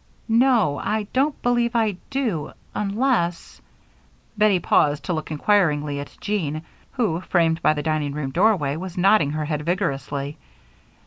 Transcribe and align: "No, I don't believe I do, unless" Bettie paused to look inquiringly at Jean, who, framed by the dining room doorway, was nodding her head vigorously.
"No, 0.27 0.79
I 0.79 1.03
don't 1.13 1.39
believe 1.43 1.75
I 1.75 1.91
do, 2.09 2.53
unless" 2.73 3.61
Bettie 4.35 4.57
paused 4.59 5.03
to 5.05 5.13
look 5.13 5.29
inquiringly 5.29 5.99
at 5.99 6.17
Jean, 6.19 6.63
who, 6.93 7.21
framed 7.21 7.61
by 7.61 7.73
the 7.73 7.83
dining 7.83 8.13
room 8.13 8.31
doorway, 8.31 8.75
was 8.77 8.97
nodding 8.97 9.29
her 9.29 9.45
head 9.45 9.61
vigorously. 9.63 10.39